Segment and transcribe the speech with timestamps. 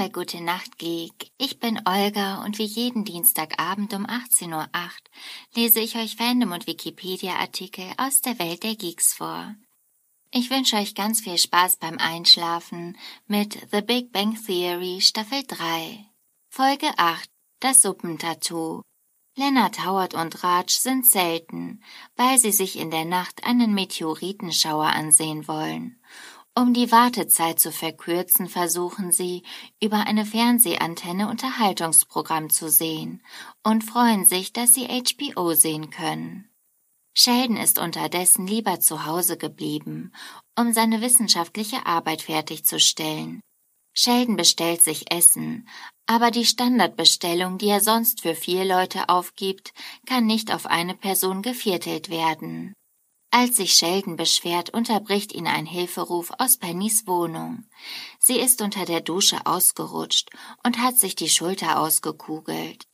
[0.00, 1.30] Bei Gute Nacht Geek.
[1.36, 4.66] Ich bin Olga und wie jeden Dienstagabend um 18.08 Uhr
[5.54, 9.54] lese ich euch Fandom und Wikipedia-Artikel aus der Welt der Geeks vor.
[10.30, 16.06] Ich wünsche euch ganz viel Spaß beim Einschlafen mit The Big Bang Theory Staffel 3.
[16.48, 17.28] Folge 8
[17.60, 18.80] Das Suppentattoo.
[19.36, 21.84] Leonard Howard und Raj sind selten,
[22.16, 26.00] weil sie sich in der Nacht einen Meteoritenschauer ansehen wollen
[26.56, 29.42] um die Wartezeit zu verkürzen, versuchen sie,
[29.82, 33.22] über eine Fernsehantenne Unterhaltungsprogramm zu sehen
[33.62, 36.50] und freuen sich, dass sie HBO sehen können.
[37.14, 40.12] Sheldon ist unterdessen lieber zu Hause geblieben,
[40.58, 43.40] um seine wissenschaftliche Arbeit fertigzustellen.
[43.92, 45.68] Sheldon bestellt sich Essen,
[46.06, 49.72] aber die Standardbestellung, die er sonst für vier Leute aufgibt,
[50.06, 52.74] kann nicht auf eine Person geviertelt werden.
[53.32, 57.64] Als sich Sheldon beschwert, unterbricht ihn ein Hilferuf aus Pennys Wohnung.
[58.18, 60.30] Sie ist unter der Dusche ausgerutscht
[60.64, 62.84] und hat sich die Schulter ausgekugelt.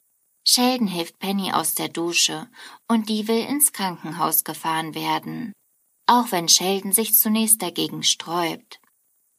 [0.44, 2.48] Sheldon hilft Penny aus der Dusche
[2.86, 5.52] und die will ins Krankenhaus gefahren werden.
[6.06, 8.78] Auch wenn Sheldon sich zunächst dagegen sträubt.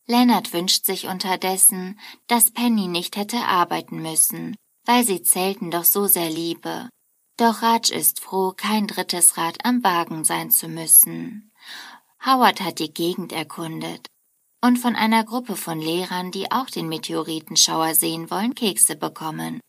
[0.08, 6.08] Leonard wünscht sich unterdessen, dass Penny nicht hätte arbeiten müssen, weil sie Zelten doch so
[6.08, 6.90] sehr liebe
[7.38, 11.52] doch Raj ist froh, kein drittes Rad am Wagen sein zu müssen.
[12.26, 14.08] Howard hat die Gegend erkundet
[14.62, 19.60] und von einer Gruppe von Lehrern, die auch den Meteoritenschauer sehen wollen, Kekse bekommen.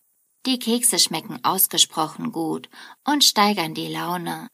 [0.47, 2.69] Die Kekse schmecken ausgesprochen gut
[3.07, 4.49] und steigern die Laune.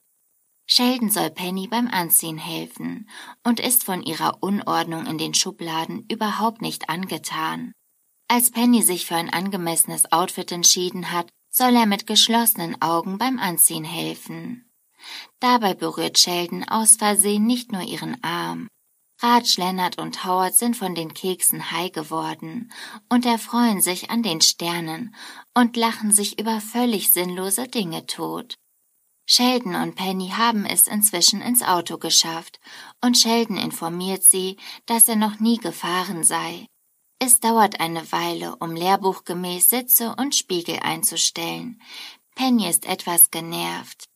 [0.66, 3.08] Sheldon soll Penny beim Anziehen helfen
[3.44, 7.72] und ist von ihrer Unordnung in den Schubladen überhaupt nicht angetan.
[8.28, 13.38] Als Penny sich für ein angemessenes Outfit entschieden hat, soll er mit geschlossenen Augen beim
[13.38, 14.68] Anziehen helfen.
[15.38, 18.66] Dabei berührt Sheldon aus Versehen nicht nur ihren Arm.
[19.22, 22.72] Raj, Leonard und Howard sind von den Keksen high geworden
[23.08, 25.14] und erfreuen sich an den Sternen
[25.54, 28.56] und lachen sich über völlig sinnlose Dinge tot.
[29.26, 32.58] Sheldon und Penny haben es inzwischen ins Auto geschafft
[33.00, 34.56] und Sheldon informiert sie,
[34.86, 36.66] dass er noch nie gefahren sei.
[37.18, 41.80] Es dauert eine Weile, um lehrbuchgemäß Sitze und Spiegel einzustellen.
[42.34, 44.08] Penny ist etwas genervt.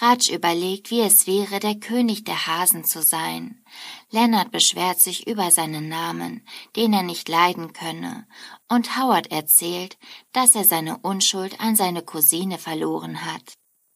[0.00, 3.62] Raj überlegt, wie es wäre, der König der Hasen zu sein.
[4.10, 8.26] Leonard beschwert sich über seinen Namen, den er nicht leiden könne,
[8.68, 9.98] und Howard erzählt,
[10.32, 13.54] dass er seine Unschuld an seine Cousine verloren hat.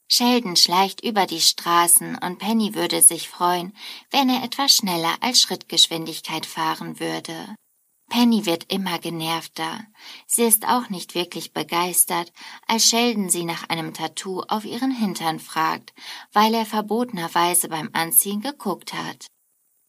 [0.08, 3.76] Sheldon schleicht über die Straßen und Penny würde sich freuen,
[4.10, 7.56] wenn er etwas schneller als Schrittgeschwindigkeit fahren würde.
[8.08, 9.84] Penny wird immer genervter.
[10.26, 12.32] Sie ist auch nicht wirklich begeistert,
[12.66, 15.92] als Sheldon sie nach einem Tattoo auf ihren Hintern fragt,
[16.32, 19.26] weil er verbotenerweise beim Anziehen geguckt hat.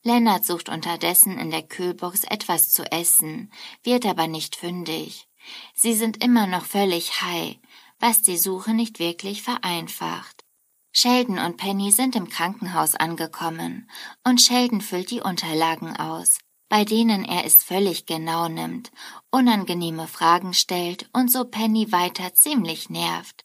[0.03, 3.51] Lennart sucht unterdessen in der Kühlbox etwas zu essen,
[3.83, 5.27] wird aber nicht fündig.
[5.73, 7.57] Sie sind immer noch völlig high,
[7.99, 10.43] was die Suche nicht wirklich vereinfacht.
[10.91, 13.89] Sheldon und Penny sind im Krankenhaus angekommen
[14.23, 16.39] und Sheldon füllt die Unterlagen aus,
[16.69, 18.91] bei denen er es völlig genau nimmt,
[19.31, 23.43] unangenehme Fragen stellt und so Penny weiter ziemlich nervt.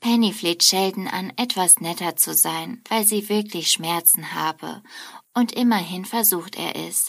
[0.00, 4.82] Penny fleht Sheldon an, etwas netter zu sein, weil sie wirklich Schmerzen habe,
[5.34, 7.08] und immerhin versucht er es.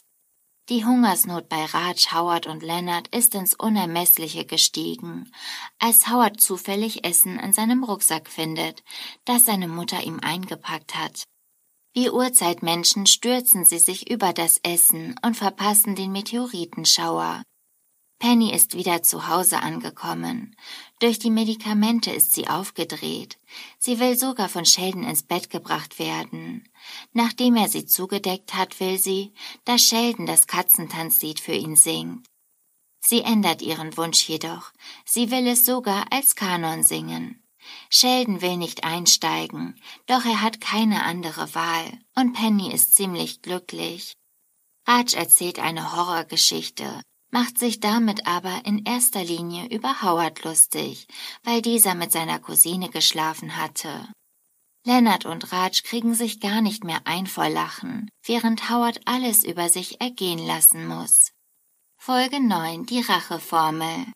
[0.70, 5.32] Die Hungersnot bei Raj, Howard und Leonard ist ins Unermessliche gestiegen,
[5.80, 8.84] als Howard zufällig Essen in seinem Rucksack findet,
[9.26, 11.24] das seine Mutter ihm eingepackt hat.
[12.02, 17.44] Wie Urzeitmenschen stürzen sie sich über das Essen und verpassen den Meteoritenschauer.
[18.20, 20.56] Penny ist wieder zu Hause angekommen.
[21.02, 23.38] Durch die Medikamente ist sie aufgedreht.
[23.80, 26.70] Sie will sogar von Sheldon ins Bett gebracht werden.
[27.12, 29.34] Nachdem er sie zugedeckt hat, will sie,
[29.66, 32.26] dass Sheldon das Katzentanzlied für ihn singt.
[33.02, 34.72] Sie ändert ihren Wunsch jedoch.
[35.04, 37.44] Sie will es sogar als Kanon singen.
[37.90, 44.14] Sheldon will nicht einsteigen, doch er hat keine andere Wahl, und Penny ist ziemlich glücklich.
[44.88, 47.02] Raj erzählt eine Horrorgeschichte,
[47.32, 51.08] macht sich damit aber in erster Linie über Howard lustig,
[51.44, 54.08] weil dieser mit seiner Cousine geschlafen hatte.
[54.86, 59.70] Leonard und Raj kriegen sich gar nicht mehr ein vor Lachen, während Howard alles über
[59.70, 61.32] sich ergehen lassen muss.
[61.98, 64.08] Folge 9 Die Racheformel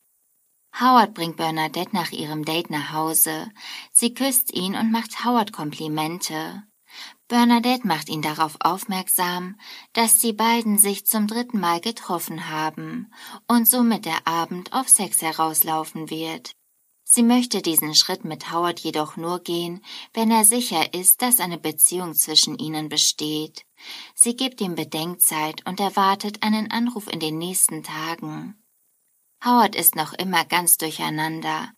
[0.80, 3.52] Howard bringt Bernadette nach ihrem Date nach Hause.
[3.92, 6.64] Sie küsst ihn und macht Howard Komplimente.
[7.28, 9.58] Bernadette macht ihn darauf aufmerksam,
[9.94, 13.12] dass die beiden sich zum dritten Mal getroffen haben
[13.48, 16.56] und somit der Abend auf Sex herauslaufen wird.
[17.04, 19.84] Sie möchte diesen Schritt mit Howard jedoch nur gehen,
[20.14, 23.66] wenn er sicher ist, dass eine Beziehung zwischen ihnen besteht.
[24.16, 28.63] Sie gibt ihm Bedenkzeit und erwartet einen Anruf in den nächsten Tagen.
[29.46, 31.70] Howard ist noch immer ganz durcheinander.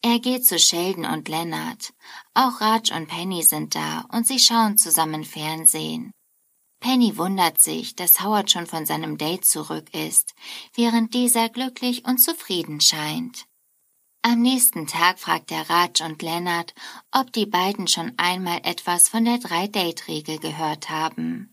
[0.00, 1.92] Er geht zu Sheldon und Leonard.
[2.34, 6.12] Auch Raj und Penny sind da und sie schauen zusammen Fernsehen.
[6.78, 10.34] Penny wundert sich, dass Howard schon von seinem Date zurück ist,
[10.74, 13.44] während dieser glücklich und zufrieden scheint.
[14.22, 16.74] Am nächsten Tag fragt der Raj und Leonard,
[17.10, 21.50] ob die beiden schon einmal etwas von der Drei-Date-Regel gehört haben.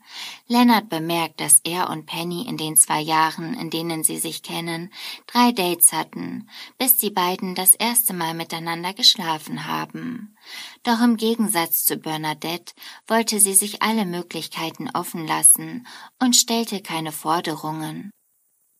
[0.48, 4.92] Leonard bemerkt, dass er und Penny in den zwei Jahren, in denen sie sich kennen,
[5.28, 10.36] drei Dates hatten, bis die beiden das erste Mal miteinander geschlafen haben.
[10.84, 12.74] Doch im Gegensatz zu Bernadette
[13.08, 15.88] wollte sie sich alle Möglichkeiten offen lassen
[16.20, 18.12] und stellte keine Forderungen.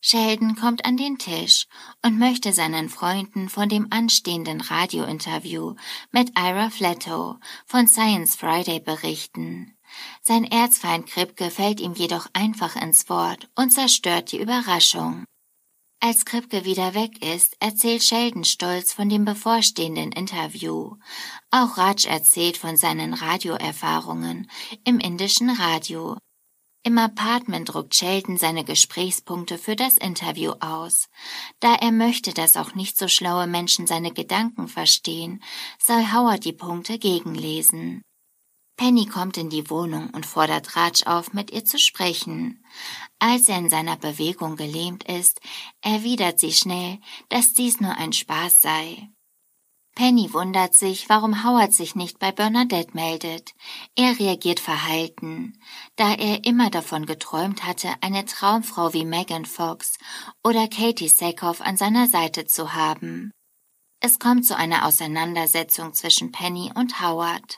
[0.10, 1.68] Sheldon kommt an den Tisch
[2.02, 5.76] und möchte seinen Freunden von dem anstehenden Radiointerview
[6.12, 9.78] mit Ira Flatto von Science Friday berichten.
[10.22, 15.26] Sein Erzfeind Kripke fällt ihm jedoch einfach ins Wort und zerstört die Überraschung.
[16.00, 20.96] Als Kripke wieder weg ist, erzählt Sheldon stolz von dem bevorstehenden Interview.
[21.52, 24.50] Auch Raj erzählt von seinen Radioerfahrungen
[24.86, 26.16] im indischen Radio
[26.88, 31.10] im Apartment druckt Sheldon seine Gesprächspunkte für das Interview aus.
[31.60, 35.44] Da er möchte, dass auch nicht so schlaue Menschen seine Gedanken verstehen,
[35.84, 38.04] soll Howard die Punkte gegenlesen.
[38.78, 42.64] Penny kommt in die Wohnung und fordert Raj auf, mit ihr zu sprechen.
[43.20, 45.42] Als er in seiner Bewegung gelähmt ist,
[45.82, 49.10] erwidert sie schnell, dass dies nur ein Spaß sei.
[49.98, 53.56] Penny wundert sich, warum Howard sich nicht bei Bernadette meldet.
[53.96, 55.60] Er reagiert verhalten,
[55.96, 59.98] da er immer davon geträumt hatte, eine Traumfrau wie Megan Fox
[60.44, 63.32] oder Katie Sackhoff an seiner Seite zu haben.
[64.00, 67.58] Es kommt zu einer Auseinandersetzung zwischen Penny und Howard.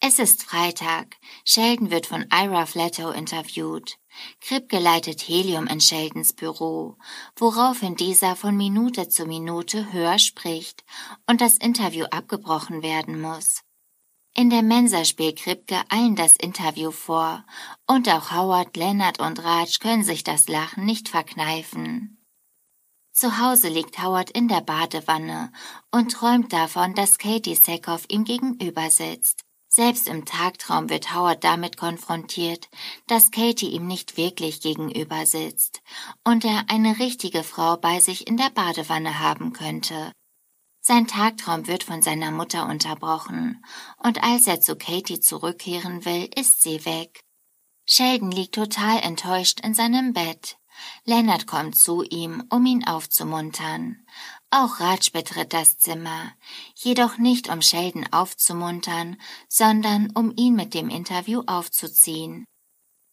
[0.00, 1.18] Es ist Freitag.
[1.44, 3.99] Sheldon wird von Ira Flatto interviewt.
[4.40, 6.96] Kripke leitet Helium in Sheldons Büro,
[7.36, 10.84] woraufhin dieser von Minute zu Minute höher spricht
[11.26, 13.62] und das Interview abgebrochen werden muss.
[14.34, 17.44] In der Mensa spielt Kripke allen das Interview vor
[17.86, 22.16] und auch Howard, Leonard und Raj können sich das Lachen nicht verkneifen.
[23.12, 25.52] Zu Hause liegt Howard in der Badewanne
[25.90, 29.44] und träumt davon, dass Katie Sackhoff ihm gegenüber sitzt.
[29.72, 32.68] Selbst im Tagtraum wird Howard damit konfrontiert,
[33.06, 35.80] dass Katie ihm nicht wirklich gegenüber sitzt
[36.24, 40.10] und er eine richtige Frau bei sich in der Badewanne haben könnte.
[40.80, 43.64] Sein Tagtraum wird von seiner Mutter unterbrochen,
[43.98, 47.20] und als er zu Katie zurückkehren will, ist sie weg.
[47.86, 50.56] Sheldon liegt total enttäuscht in seinem Bett.
[51.04, 54.04] Leonard kommt zu ihm, um ihn aufzumuntern.
[54.52, 56.32] Auch Raj betritt das Zimmer,
[56.74, 59.16] jedoch nicht um Sheldon aufzumuntern,
[59.48, 62.44] sondern um ihn mit dem Interview aufzuziehen.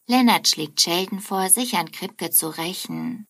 [0.08, 3.26] Leonard schlägt Sheldon vor, sich an Kripke zu rächen.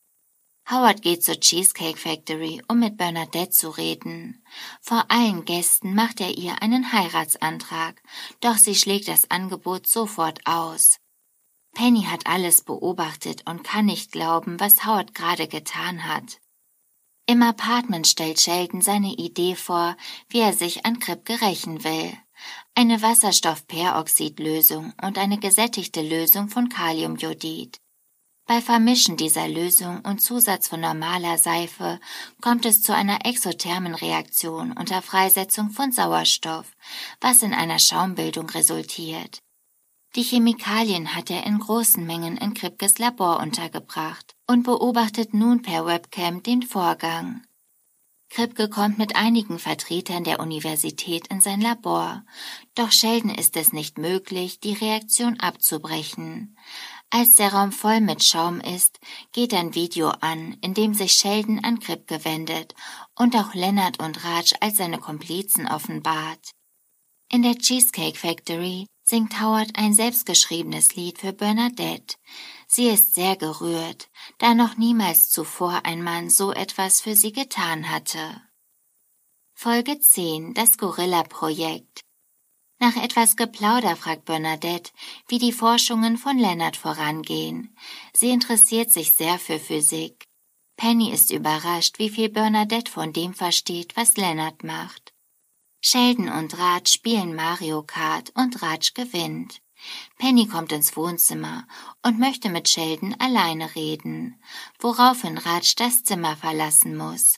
[0.70, 4.42] Howard geht zur Cheesecake Factory, um mit Bernadette zu reden.
[4.80, 8.02] Vor allen Gästen macht er ihr einen Heiratsantrag,
[8.40, 10.98] doch sie schlägt das Angebot sofort aus.
[11.74, 16.38] Penny hat alles beobachtet und kann nicht glauben, was Howard gerade getan hat.
[17.30, 19.98] Im Apartment stellt Sheldon seine Idee vor,
[20.30, 22.16] wie er sich an Kripke rächen will.
[22.74, 27.76] Eine Wasserstoffperoxidlösung und eine gesättigte Lösung von Kaliumjodid.
[28.46, 32.00] Bei Vermischen dieser Lösung und Zusatz von normaler Seife
[32.40, 36.74] kommt es zu einer exothermen Reaktion unter Freisetzung von Sauerstoff,
[37.20, 39.40] was in einer Schaumbildung resultiert.
[40.16, 45.84] Die Chemikalien hat er in großen Mengen in Kripkes Labor untergebracht und beobachtet nun per
[45.84, 47.42] Webcam den Vorgang.
[48.30, 52.24] Kripke kommt mit einigen Vertretern der Universität in sein Labor,
[52.74, 56.56] doch Sheldon ist es nicht möglich, die Reaktion abzubrechen.
[57.10, 59.00] Als der Raum voll mit Schaum ist,
[59.32, 62.74] geht ein Video an, in dem sich Sheldon an Kripke wendet
[63.14, 66.50] und auch Leonard und Raj als seine Komplizen offenbart.
[67.30, 72.16] In der Cheesecake Factory singt Howard ein selbstgeschriebenes Lied für Bernadette.
[72.66, 77.90] Sie ist sehr gerührt, da noch niemals zuvor ein Mann so etwas für sie getan
[77.90, 78.42] hatte.
[79.54, 82.02] Folge 10 Das Gorilla-Projekt
[82.80, 84.92] Nach etwas Geplauder fragt Bernadette,
[85.26, 87.74] wie die Forschungen von Leonard vorangehen.
[88.12, 90.26] Sie interessiert sich sehr für Physik.
[90.76, 95.14] Penny ist überrascht, wie viel Bernadette von dem versteht, was Leonard macht.
[95.80, 99.60] Sheldon und Raj spielen Mario Kart und Raj gewinnt.
[100.18, 101.66] Penny kommt ins Wohnzimmer
[102.02, 104.42] und möchte mit Sheldon alleine reden,
[104.80, 107.36] woraufhin Raj das Zimmer verlassen muss.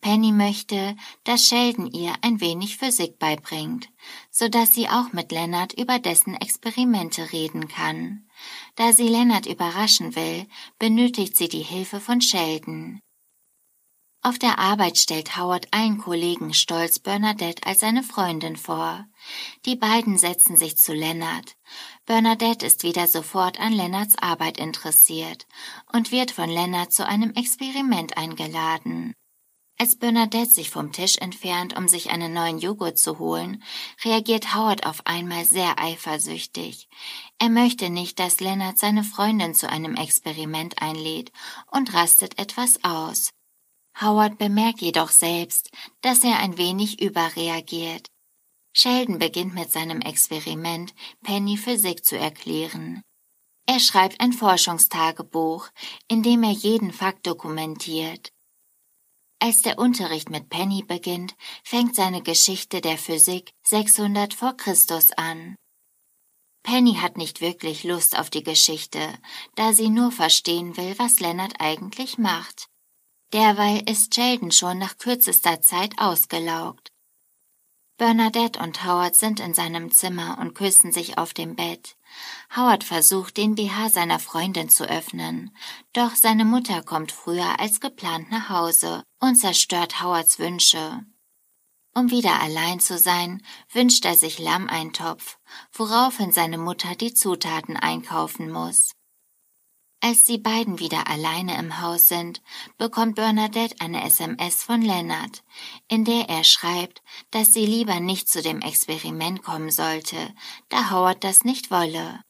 [0.00, 3.88] Penny möchte, dass Sheldon ihr ein wenig Physik beibringt,
[4.30, 8.28] so dass sie auch mit Leonard über dessen Experimente reden kann.
[8.76, 10.46] Da sie Leonard überraschen will,
[10.78, 13.00] benötigt sie die Hilfe von Sheldon.
[14.26, 19.06] Auf der Arbeit stellt Howard allen Kollegen stolz Bernadette als seine Freundin vor.
[19.66, 21.54] Die beiden setzen sich zu Leonard.
[22.06, 25.46] Bernadette ist wieder sofort an Leonards Arbeit interessiert
[25.92, 29.14] und wird von Leonard zu einem Experiment eingeladen.
[29.78, 33.62] Als Bernadette sich vom Tisch entfernt, um sich einen neuen Joghurt zu holen,
[34.04, 36.88] reagiert Howard auf einmal sehr eifersüchtig.
[37.38, 41.30] Er möchte nicht, dass Leonard seine Freundin zu einem Experiment einlädt
[41.70, 43.30] und rastet etwas aus.
[44.00, 45.70] Howard bemerkt jedoch selbst,
[46.02, 48.08] dass er ein wenig überreagiert.
[48.74, 53.02] Sheldon beginnt mit seinem Experiment, Penny Physik zu erklären.
[53.66, 55.70] Er schreibt ein Forschungstagebuch,
[56.08, 58.32] in dem er jeden Fakt dokumentiert.
[59.38, 61.34] Als der Unterricht mit Penny beginnt,
[61.64, 65.56] fängt seine Geschichte der Physik 600 vor Christus an.
[66.62, 69.18] Penny hat nicht wirklich Lust auf die Geschichte,
[69.54, 72.68] da sie nur verstehen will, was Leonard eigentlich macht.
[73.32, 76.92] Derweil ist Sheldon schon nach kürzester Zeit ausgelaugt.
[77.98, 81.96] Bernadette und Howard sind in seinem Zimmer und küssen sich auf dem Bett.
[82.54, 85.56] Howard versucht, den BH seiner Freundin zu öffnen,
[85.94, 91.06] doch seine Mutter kommt früher als geplant nach Hause und zerstört Howards Wünsche.
[91.94, 93.42] Um wieder allein zu sein,
[93.72, 95.38] wünscht er sich Lammeintopf,
[95.72, 98.95] woraufhin seine Mutter die Zutaten einkaufen muss.
[100.00, 102.42] Als die beiden wieder alleine im Haus sind,
[102.76, 105.42] bekommt Bernadette eine SMS von Leonard,
[105.88, 110.34] in der er schreibt, dass sie lieber nicht zu dem Experiment kommen sollte,
[110.68, 112.20] da Howard das nicht wolle.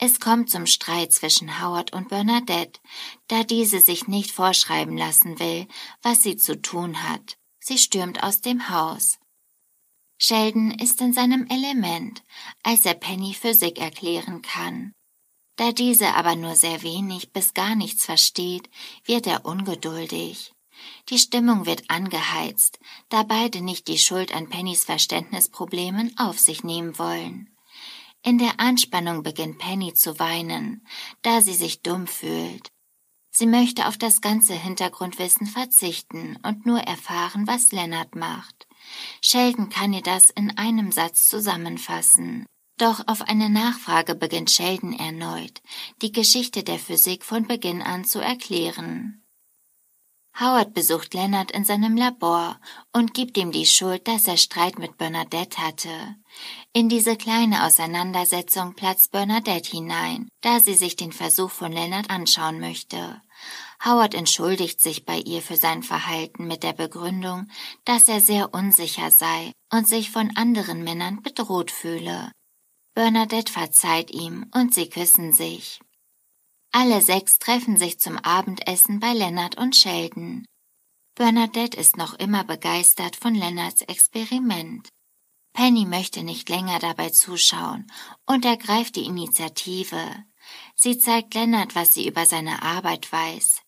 [0.00, 2.78] Es kommt zum Streit zwischen Howard und Bernadette,
[3.26, 5.66] da diese sich nicht vorschreiben lassen will,
[6.02, 7.36] was sie zu tun hat.
[7.58, 9.18] Sie stürmt aus dem Haus.
[10.18, 12.22] Sheldon ist in seinem Element,
[12.62, 14.94] als er Penny Physik erklären kann.
[15.58, 18.70] Da diese aber nur sehr wenig bis gar nichts versteht,
[19.04, 20.54] wird er ungeduldig.
[21.08, 26.96] Die Stimmung wird angeheizt, da beide nicht die Schuld an Pennys Verständnisproblemen auf sich nehmen
[26.96, 27.50] wollen.
[28.22, 30.86] In der Anspannung beginnt Penny zu weinen,
[31.22, 32.70] da sie sich dumm fühlt.
[33.30, 38.68] Sie möchte auf das ganze Hintergrundwissen verzichten und nur erfahren, was Lennart macht.
[39.20, 42.46] Sheldon kann ihr das in einem Satz zusammenfassen.
[42.78, 45.60] Doch auf eine Nachfrage beginnt Sheldon erneut,
[46.00, 49.24] die Geschichte der Physik von Beginn an zu erklären.
[50.38, 52.60] Howard besucht Leonard in seinem Labor
[52.92, 55.90] und gibt ihm die Schuld, dass er Streit mit Bernadette hatte.
[56.72, 62.60] In diese kleine Auseinandersetzung platzt Bernadette hinein, da sie sich den Versuch von Leonard anschauen
[62.60, 63.20] möchte.
[63.84, 67.48] Howard entschuldigt sich bei ihr für sein Verhalten mit der Begründung,
[67.84, 72.30] dass er sehr unsicher sei und sich von anderen Männern bedroht fühle.
[72.98, 75.80] Bernadette verzeiht ihm und sie küssen sich.
[76.72, 80.44] Alle sechs treffen sich zum Abendessen bei Lennart und Sheldon.
[81.14, 84.88] Bernadette ist noch immer begeistert von Lennarts Experiment.
[85.52, 87.86] Penny möchte nicht länger dabei zuschauen
[88.26, 90.24] und ergreift die Initiative.
[90.74, 93.62] Sie zeigt Lennart, was sie über seine Arbeit weiß.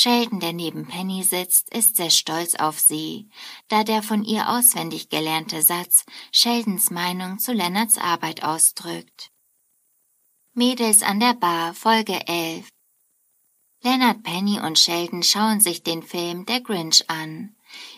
[0.00, 3.28] Sheldon, der neben Penny sitzt, ist sehr stolz auf sie,
[3.66, 9.32] da der von ihr auswendig gelernte Satz Sheldons Meinung zu Lennarts Arbeit ausdrückt.
[10.54, 12.68] Mädels an der Bar, Folge 11
[13.82, 17.56] Leonard, Penny und Sheldon schauen sich den Film Der Grinch an.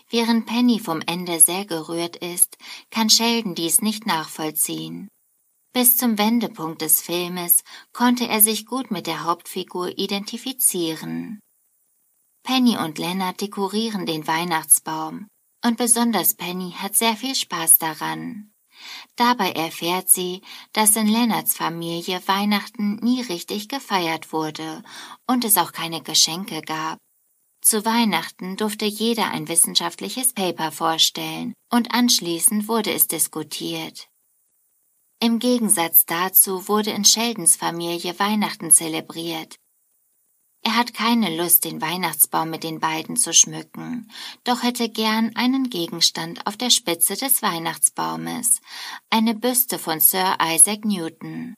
[0.08, 2.56] Während Penny vom Ende sehr gerührt ist,
[2.90, 5.08] kann Sheldon dies nicht nachvollziehen.
[5.74, 11.40] Bis zum Wendepunkt des Filmes konnte er sich gut mit der Hauptfigur identifizieren.
[12.42, 15.28] Penny und Lennart dekorieren den Weihnachtsbaum
[15.64, 18.52] und besonders Penny hat sehr viel Spaß daran.
[19.16, 20.40] Dabei erfährt sie,
[20.72, 24.82] dass in Lennarts Familie Weihnachten nie richtig gefeiert wurde
[25.26, 26.98] und es auch keine Geschenke gab.
[27.60, 34.08] Zu Weihnachten durfte jeder ein wissenschaftliches Paper vorstellen und anschließend wurde es diskutiert.
[35.22, 39.56] Im Gegensatz dazu wurde in Sheldons Familie Weihnachten zelebriert.
[40.62, 44.10] Er hat keine Lust, den Weihnachtsbaum mit den beiden zu schmücken,
[44.44, 48.60] doch hätte gern einen Gegenstand auf der Spitze des Weihnachtsbaumes,
[49.08, 51.54] eine Büste von Sir Isaac Newton.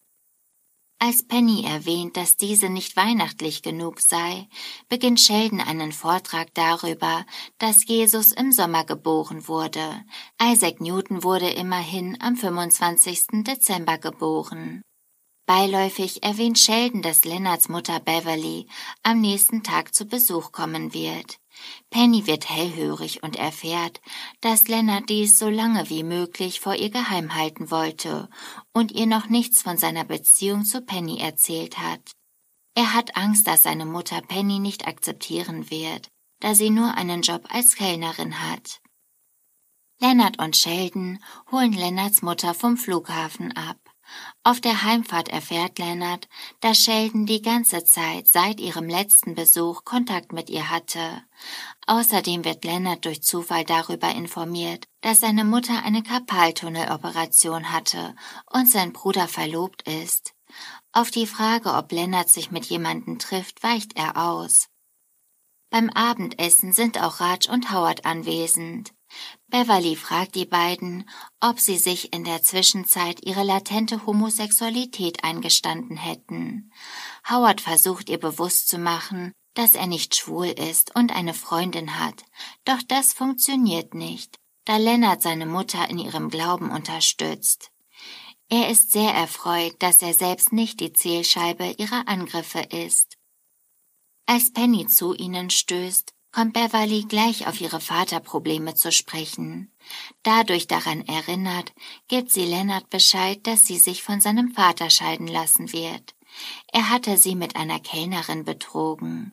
[1.04, 4.48] Als Penny erwähnt, dass diese nicht weihnachtlich genug sei,
[4.88, 7.26] beginnt Sheldon einen Vortrag darüber,
[7.58, 10.04] dass Jesus im Sommer geboren wurde.
[10.40, 13.42] Isaac Newton wurde immerhin am 25.
[13.42, 14.80] Dezember geboren.
[15.46, 18.66] Beiläufig erwähnt Sheldon, dass Lennarts Mutter Beverly
[19.02, 21.38] am nächsten Tag zu Besuch kommen wird.
[21.90, 24.00] Penny wird hellhörig und erfährt,
[24.40, 28.28] dass Lennart dies so lange wie möglich vor ihr geheim halten wollte
[28.72, 32.12] und ihr noch nichts von seiner Beziehung zu Penny erzählt hat.
[32.74, 36.08] Er hat Angst, dass seine Mutter Penny nicht akzeptieren wird.
[36.42, 38.80] da sie nur einen Job als Kellnerin hat.
[40.00, 41.22] Lennart und Sheldon
[41.52, 43.78] holen Lennarts Mutter vom Flughafen ab.
[44.44, 46.28] Auf der Heimfahrt erfährt Lennart,
[46.60, 51.22] dass Sheldon die ganze Zeit seit ihrem letzten Besuch Kontakt mit ihr hatte.
[51.86, 58.16] Außerdem wird Lennart durch Zufall darüber informiert, dass seine Mutter eine Karpaltunneloperation hatte
[58.50, 60.34] und sein Bruder verlobt ist.
[60.92, 64.68] Auf die Frage, ob Lennart sich mit jemandem trifft, weicht er aus.
[65.70, 68.92] Beim Abendessen sind auch Raj und Howard anwesend.
[69.52, 71.06] Beverly fragt die beiden,
[71.38, 76.72] ob sie sich in der Zwischenzeit ihre latente Homosexualität eingestanden hätten.
[77.28, 82.24] Howard versucht ihr bewusst zu machen, dass er nicht schwul ist und eine Freundin hat,
[82.64, 87.70] doch das funktioniert nicht, da Lennart seine Mutter in ihrem Glauben unterstützt.
[88.48, 93.18] Er ist sehr erfreut, dass er selbst nicht die Zielscheibe ihrer Angriffe ist.
[94.24, 99.70] Als Penny zu ihnen stößt, kommt Beverly gleich auf ihre Vaterprobleme zu sprechen.
[100.22, 101.72] Dadurch daran erinnert,
[102.08, 106.14] gibt sie Leonard Bescheid, dass sie sich von seinem Vater scheiden lassen wird.
[106.72, 109.30] Er hatte sie mit einer Kellnerin betrogen.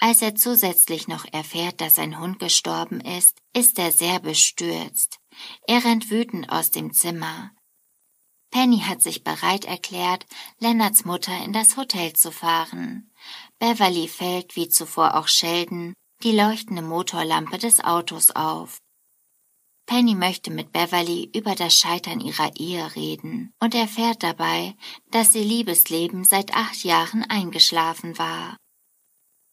[0.00, 5.18] Als er zusätzlich noch erfährt, dass sein Hund gestorben ist, ist er sehr bestürzt.
[5.66, 7.52] Er rennt wütend aus dem Zimmer.
[8.50, 10.26] Penny hat sich bereit erklärt,
[10.58, 13.10] Lennarts Mutter in das Hotel zu fahren.
[13.58, 18.78] Beverly fällt, wie zuvor auch Sheldon, die leuchtende Motorlampe des Autos auf.
[19.84, 24.74] Penny möchte mit Beverly über das Scheitern ihrer Ehe reden und erfährt dabei,
[25.10, 28.56] dass ihr Liebesleben seit acht Jahren eingeschlafen war.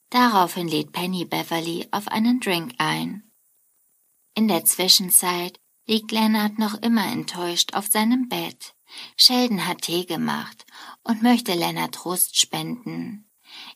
[0.09, 3.29] Daraufhin lädt Penny Beverly auf einen Drink ein.
[4.33, 8.73] In der Zwischenzeit liegt Leonard noch immer enttäuscht auf seinem Bett.
[9.17, 10.65] Sheldon hat Tee gemacht
[11.03, 13.29] und möchte Leonard Trost spenden.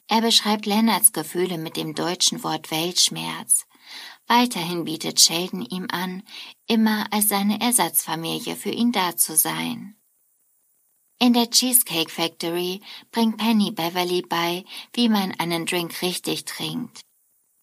[0.07, 3.65] Er beschreibt Lennarts Gefühle mit dem deutschen Wort Weltschmerz.
[4.27, 6.23] Weiterhin bietet Sheldon ihm an,
[6.67, 9.95] immer als seine Ersatzfamilie für ihn da zu sein.
[11.17, 17.01] In der Cheesecake Factory bringt Penny Beverly bei, wie man einen Drink richtig trinkt.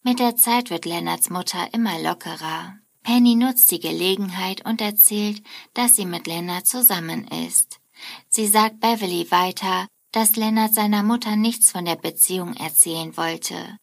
[0.02, 2.78] Mit der Zeit wird Lennarts Mutter immer lockerer.
[3.02, 5.42] Penny nutzt die Gelegenheit und erzählt,
[5.74, 7.80] dass sie mit Lennart zusammen ist.
[8.28, 13.78] Sie sagt Beverly weiter, dass Lennart seiner Mutter nichts von der Beziehung erzählen wollte.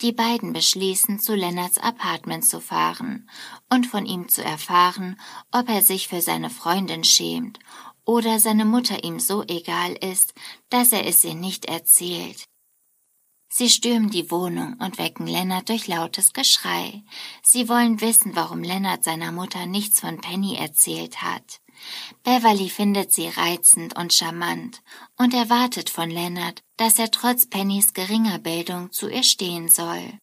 [0.00, 3.28] Die beiden beschließen, zu Lennarts Apartment zu fahren
[3.68, 7.58] und von ihm zu erfahren, ob er sich für seine Freundin schämt
[8.04, 10.34] oder seine Mutter ihm so egal ist,
[10.70, 12.44] dass er es ihr nicht erzählt.
[13.50, 17.02] Sie stürmen die Wohnung und wecken Lennart durch lautes Geschrei.
[17.42, 21.60] Sie wollen wissen, warum Lennart seiner Mutter nichts von Penny erzählt hat.
[22.24, 24.82] Beverly findet sie reizend und charmant
[25.16, 30.18] und erwartet von Leonard, dass er trotz Pennys geringer Bildung zu ihr stehen soll.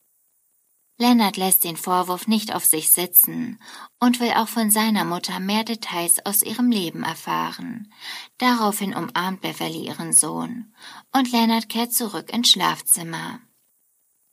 [0.98, 3.60] Leonard lässt den Vorwurf nicht auf sich sitzen
[4.00, 7.92] und will auch von seiner Mutter mehr Details aus ihrem Leben erfahren.
[8.38, 10.74] Daraufhin umarmt Beverly ihren Sohn
[11.12, 13.42] und Leonard kehrt zurück ins Schlafzimmer.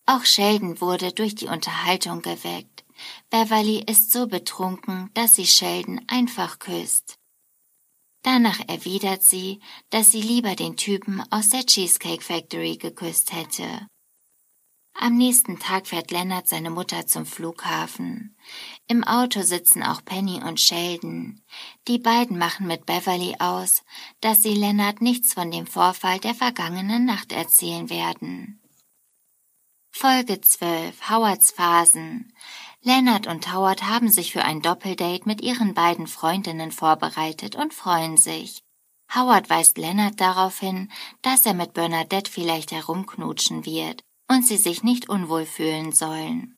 [0.07, 2.85] Auch Sheldon wurde durch die Unterhaltung geweckt.
[3.31, 7.19] Beverly ist so betrunken, dass sie Sheldon einfach küsst.
[8.23, 13.87] Danach erwidert sie, dass sie lieber den Typen aus der Cheesecake Factory geküsst hätte.
[14.95, 18.37] Am nächsten Tag fährt Leonard seine Mutter zum Flughafen.
[18.87, 21.43] Im Auto sitzen auch Penny und Sheldon.
[21.89, 23.83] Die beiden machen mit Beverly aus,
[24.21, 28.61] dass sie Leonard nichts von dem Vorfall der vergangenen Nacht erzählen werden.
[29.91, 32.33] Folge 12 Howards Phasen
[32.85, 38.17] Leonard und Howard haben sich für ein Doppeldate mit ihren beiden Freundinnen vorbereitet und freuen
[38.17, 38.61] sich.
[39.15, 40.91] Howard weist Leonard darauf hin,
[41.23, 46.57] dass er mit Bernadette vielleicht herumknutschen wird und sie sich nicht unwohl fühlen sollen.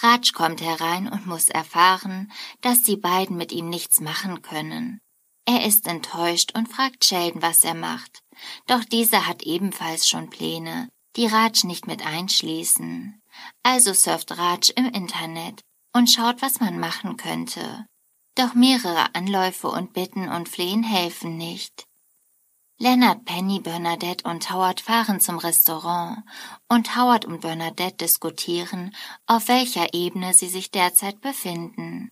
[0.00, 5.00] Raj kommt herein und muss erfahren, dass die beiden mit ihm nichts machen können.
[5.46, 8.22] Er ist enttäuscht und fragt Sheldon, was er macht.
[8.68, 13.20] Doch dieser hat ebenfalls schon Pläne, die Raj nicht mit einschließen.
[13.62, 17.86] Also surft Raj im Internet und schaut, was man machen könnte.
[18.34, 21.84] Doch mehrere Anläufe und Bitten und Flehen helfen nicht.
[22.80, 26.22] Leonard, Penny, Bernadette und Howard fahren zum Restaurant
[26.68, 28.94] und Howard und Bernadette diskutieren,
[29.26, 32.10] auf welcher Ebene sie sich derzeit befinden.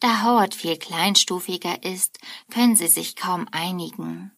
[0.00, 2.18] Da Howard viel kleinstufiger ist,
[2.50, 4.32] können sie sich kaum einigen.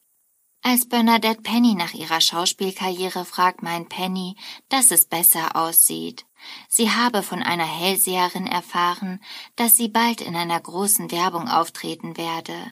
[0.65, 4.37] Als Bernadette Penny nach ihrer Schauspielkarriere fragt, meint Penny,
[4.69, 6.25] dass es besser aussieht.
[6.69, 9.21] Sie habe von einer Hellseherin erfahren,
[9.57, 12.71] dass sie bald in einer großen Werbung auftreten werde.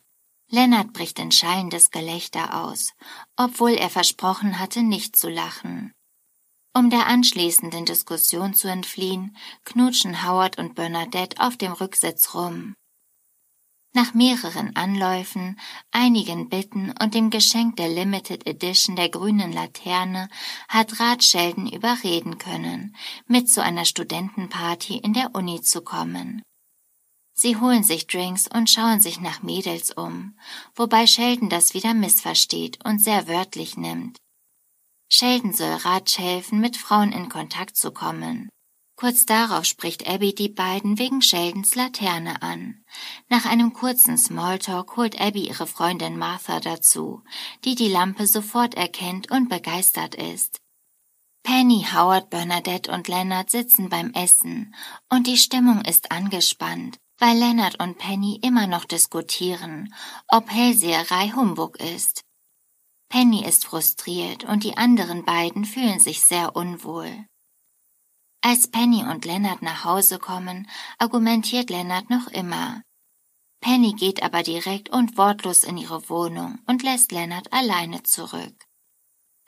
[0.48, 2.92] Lennart bricht in schallendes Gelächter aus,
[3.37, 5.92] obwohl er versprochen hatte, nicht zu lachen.
[6.72, 12.74] Um der anschließenden Diskussion zu entfliehen, knutschen Howard und Bernadette auf dem Rücksitz rum.
[13.92, 15.59] Nach mehreren Anläufen,
[15.90, 20.29] einigen Bitten und dem Geschenk der Limited Edition der grünen Laterne
[20.68, 22.94] hat Rat Sheldon überreden können,
[23.26, 26.42] mit zu einer Studentenparty in der Uni zu kommen.
[27.35, 30.38] Sie holen sich Drinks und schauen sich nach Mädels um,
[30.76, 34.18] wobei Sheldon das wieder missversteht und sehr wörtlich nimmt.
[35.09, 38.50] Sheldon soll Ratsch helfen, mit Frauen in Kontakt zu kommen.
[39.01, 42.85] Kurz darauf spricht Abby die beiden wegen Sheldons Laterne an.
[43.31, 47.23] Nach einem kurzen Smalltalk holt Abby ihre Freundin Martha dazu,
[47.65, 50.61] die die Lampe sofort erkennt und begeistert ist.
[51.43, 54.75] Penny, Howard, Bernadette und Leonard sitzen beim Essen
[55.09, 59.95] und die Stimmung ist angespannt, weil Leonard und Penny immer noch diskutieren,
[60.29, 62.21] ob Hellseherei Humbug ist.
[63.09, 67.25] Penny ist frustriert und die anderen beiden fühlen sich sehr unwohl.
[68.42, 72.83] Als Penny und Lennart nach Hause kommen, argumentiert Lennart noch immer.
[73.61, 78.55] Penny geht aber direkt und wortlos in ihre Wohnung und lässt Lennart alleine zurück.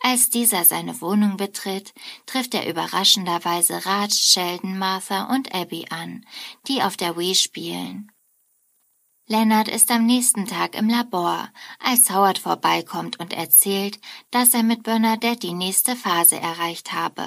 [0.03, 1.95] Als dieser seine Wohnung betritt,
[2.27, 6.27] trifft er überraschenderweise Raj, Sheldon, Martha und Abby an,
[6.69, 8.12] die auf der Wii spielen.
[9.33, 11.49] Leonard ist am nächsten Tag im Labor,
[11.83, 13.99] als Howard vorbeikommt und erzählt,
[14.31, 17.25] dass er mit Bernadette die nächste Phase erreicht habe.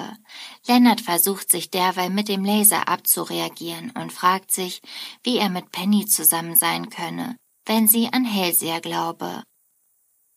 [0.68, 4.82] Leonard versucht sich derweil mit dem Laser abzureagieren und fragt sich,
[5.24, 9.42] wie er mit Penny zusammen sein könne, wenn sie an Hellseher glaube.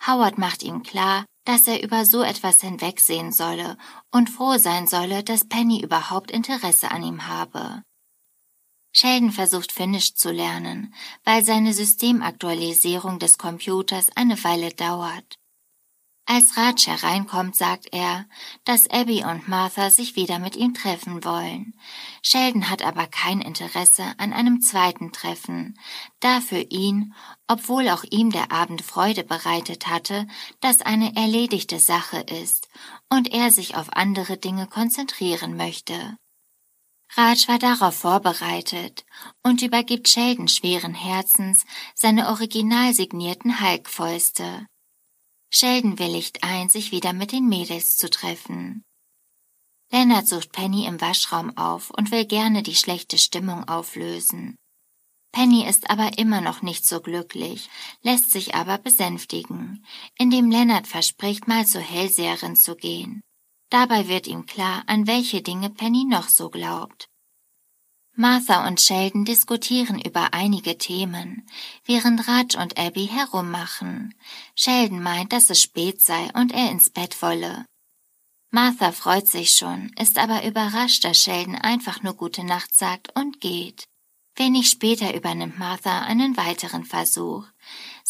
[0.08, 3.78] Howard macht ihm klar, dass er über so etwas hinwegsehen solle
[4.10, 7.84] und froh sein solle, dass Penny überhaupt Interesse an ihm habe.
[8.92, 15.40] Sheldon versucht Finnisch zu lernen, weil seine Systemaktualisierung des Computers eine Weile dauert.
[16.32, 18.28] Als Raj hereinkommt, sagt er,
[18.64, 21.74] dass Abby und Martha sich wieder mit ihm treffen wollen.
[22.22, 25.80] Sheldon hat aber kein Interesse an einem zweiten Treffen,
[26.20, 27.16] da für ihn,
[27.48, 30.28] obwohl auch ihm der Abend Freude bereitet hatte,
[30.60, 32.70] das eine erledigte Sache ist
[33.10, 36.16] und er sich auf andere Dinge konzentrieren möchte.
[37.16, 39.04] Raj war darauf vorbereitet
[39.42, 44.68] und übergibt Sheldon schweren Herzens seine original signierten Hulk-Fäuste.
[45.50, 48.84] Sheldon willigt ein, sich wieder mit den Mädels zu treffen.
[49.92, 54.56] Leonard sucht Penny im Waschraum auf und will gerne die schlechte Stimmung auflösen.
[55.32, 57.70] Penny ist aber immer noch nicht so glücklich,
[58.04, 59.84] lässt sich aber besänftigen,
[60.18, 63.22] indem Leonard verspricht, mal zur Hellseherin zu gehen.
[63.70, 67.10] Dabei wird ihm klar, an welche Dinge Penny noch so glaubt.
[68.16, 71.48] Martha und Sheldon diskutieren über einige Themen,
[71.86, 74.14] während Raj und Abby herummachen.
[74.56, 77.66] Sheldon meint, dass es spät sei und er ins Bett wolle.
[78.52, 83.40] Martha freut sich schon, ist aber überrascht, dass Sheldon einfach nur gute Nacht sagt und
[83.40, 83.86] geht.
[84.36, 87.46] Wenig später übernimmt Martha einen weiteren Versuch.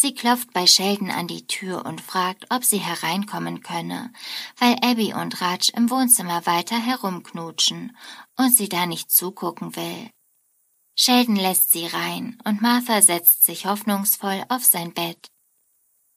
[0.02, 4.14] Sie klopft bei Sheldon an die Tür und fragt, ob sie hereinkommen könne,
[4.58, 7.98] weil Abby und Raj im Wohnzimmer weiter herumknutschen
[8.38, 10.10] und sie da nicht zugucken will.
[10.96, 15.28] Sheldon lässt sie rein und Martha setzt sich hoffnungsvoll auf sein Bett.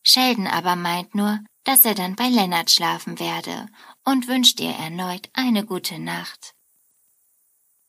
[0.04, 3.66] Sheldon aber meint nur, dass er dann bei Leonard schlafen werde
[4.04, 6.54] und wünscht ihr erneut eine gute Nacht.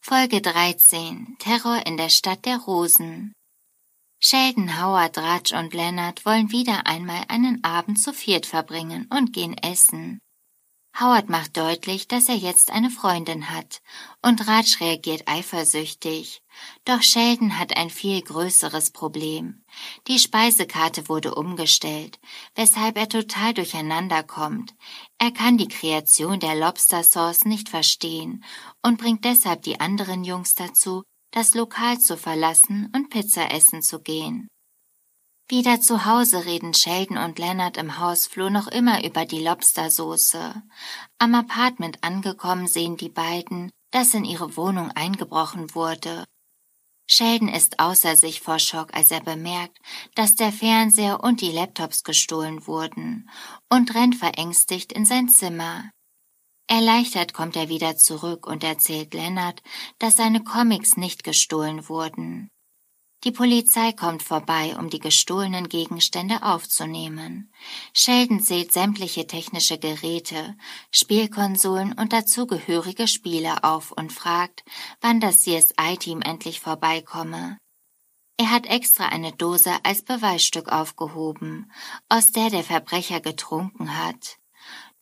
[0.01, 3.35] Folge 13 Terror in der Stadt der Rosen
[4.25, 9.57] Sheldon, Howard, Raj und Leonard wollen wieder einmal einen Abend zu viert verbringen und gehen
[9.57, 10.21] essen.
[10.97, 13.81] Howard macht deutlich, dass er jetzt eine Freundin hat,
[14.21, 16.41] und Raj reagiert eifersüchtig.
[16.85, 19.65] Doch Sheldon hat ein viel größeres Problem.
[20.07, 22.17] Die Speisekarte wurde umgestellt,
[22.55, 24.73] weshalb er total durcheinander kommt.
[25.17, 28.41] Er kann die Kreation der Lobster Sauce nicht verstehen
[28.81, 33.99] und bringt deshalb die anderen Jungs dazu, das Lokal zu verlassen und Pizza essen zu
[33.99, 34.47] gehen.
[35.49, 40.63] Wieder zu Hause reden Sheldon und Leonard im Hausflur noch immer über die Lobstersoße.
[41.17, 46.23] Am Apartment angekommen sehen die beiden, dass in ihre Wohnung eingebrochen wurde.
[47.07, 49.77] Sheldon ist außer sich vor Schock, als er bemerkt,
[50.15, 53.29] dass der Fernseher und die Laptops gestohlen wurden
[53.69, 55.91] und rennt verängstigt in sein Zimmer.
[56.67, 59.61] Erleichtert kommt er wieder zurück und erzählt Leonard,
[59.99, 62.49] dass seine Comics nicht gestohlen wurden.
[63.23, 67.53] Die Polizei kommt vorbei, um die gestohlenen Gegenstände aufzunehmen.
[67.93, 70.57] Sheldon zählt sämtliche technische Geräte,
[70.91, 74.65] Spielkonsolen und dazugehörige Spiele auf und fragt,
[74.99, 77.57] wann das CSI-Team endlich vorbeikomme.
[78.35, 81.71] Er hat extra eine Dose als Beweisstück aufgehoben,
[82.09, 84.37] aus der der Verbrecher getrunken hat.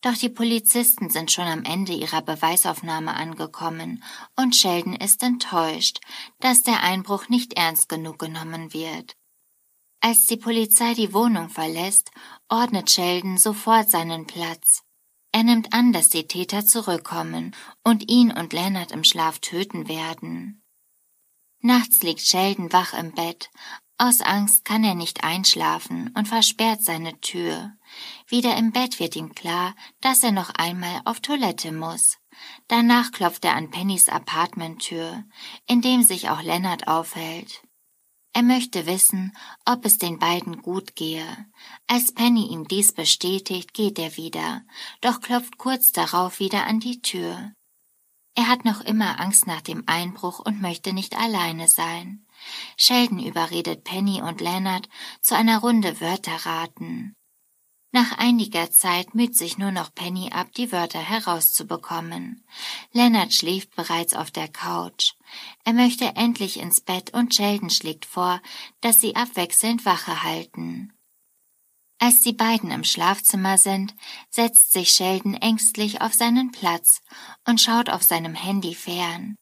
[0.01, 4.03] Doch die Polizisten sind schon am Ende ihrer Beweisaufnahme angekommen
[4.35, 5.99] und Sheldon ist enttäuscht,
[6.39, 9.15] dass der Einbruch nicht ernst genug genommen wird.
[9.99, 12.09] Als die Polizei die Wohnung verlässt,
[12.49, 14.81] ordnet Sheldon sofort seinen Platz.
[15.31, 20.63] Er nimmt an, dass die Täter zurückkommen und ihn und Leonard im Schlaf töten werden.
[21.59, 23.51] Nachts liegt Sheldon wach im Bett.
[24.03, 27.73] Aus Angst kann er nicht einschlafen und versperrt seine Tür.
[28.25, 32.17] Wieder im Bett wird ihm klar, dass er noch einmal auf Toilette muss.
[32.67, 35.23] Danach klopft er an Pennys Apartmenttür,
[35.67, 37.61] in dem sich auch Leonard aufhält.
[38.33, 41.45] Er möchte wissen, ob es den beiden gut gehe.
[41.85, 44.63] Als Penny ihm dies bestätigt, geht er wieder,
[45.01, 47.51] doch klopft kurz darauf wieder an die Tür.
[48.33, 52.25] Er hat noch immer Angst nach dem Einbruch und möchte nicht alleine sein.
[52.77, 54.89] Sheldon überredet Penny und Leonard
[55.21, 57.15] zu einer Runde Wörter raten.
[57.93, 62.45] Nach einiger Zeit müht sich nur noch Penny ab, die Wörter herauszubekommen.
[62.93, 65.13] Leonard schläft bereits auf der Couch.
[65.65, 68.41] Er möchte endlich ins Bett und Sheldon schlägt vor,
[68.79, 70.93] dass sie abwechselnd Wache halten.
[71.99, 73.93] Als die beiden im Schlafzimmer sind,
[74.29, 77.01] setzt sich Sheldon ängstlich auf seinen Platz
[77.45, 79.35] und schaut auf seinem Handy fern.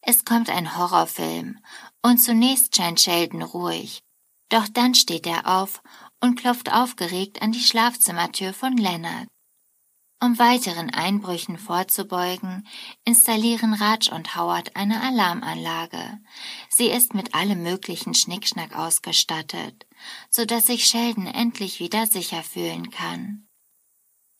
[0.00, 1.58] Es kommt ein Horrorfilm,
[2.04, 4.02] und zunächst scheint Sheldon ruhig,
[4.50, 5.82] doch dann steht er auf
[6.20, 9.26] und klopft aufgeregt an die Schlafzimmertür von Leonard.
[10.22, 12.66] Um weiteren Einbrüchen vorzubeugen,
[13.04, 16.18] installieren Raj und Howard eine Alarmanlage.
[16.68, 19.86] Sie ist mit allem möglichen Schnickschnack ausgestattet,
[20.30, 23.48] so dass sich Sheldon endlich wieder sicher fühlen kann.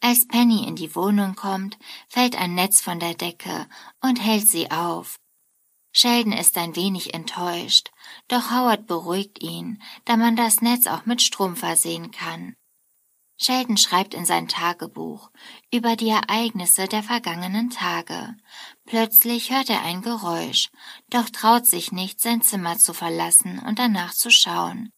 [0.00, 3.66] Als Penny in die Wohnung kommt, fällt ein Netz von der Decke
[4.03, 5.18] und hält sie auf.
[5.96, 7.92] Sheldon ist ein wenig enttäuscht,
[8.26, 12.57] doch Howard beruhigt ihn, da man das Netz auch mit Strom versehen kann.
[13.37, 15.30] Sheldon schreibt in sein Tagebuch
[15.72, 18.37] über die Ereignisse der vergangenen Tage.
[18.87, 20.70] Plötzlich hört er ein Geräusch,
[21.11, 24.92] doch traut sich nicht, sein Zimmer zu verlassen und danach zu schauen.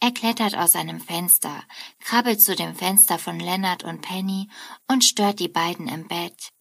[0.00, 1.62] Er klettert aus seinem Fenster,
[2.00, 4.48] krabbelt zu dem Fenster von Leonard und Penny
[4.88, 6.52] und stört die beiden im Bett.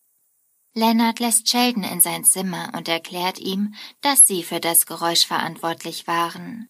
[0.77, 6.05] Leonard lässt Sheldon in sein Zimmer und erklärt ihm, dass sie für das Geräusch verantwortlich
[6.05, 6.67] waren.